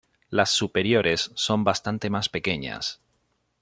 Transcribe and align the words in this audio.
Las 0.31 0.49
superiores 0.49 1.29
son 1.35 1.63
bastante 1.63 2.09
más 2.09 2.27
pequeñas. 2.27 3.01